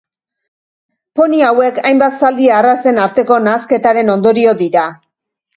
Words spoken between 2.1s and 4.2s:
zaldi arrazen arteko nahasketaren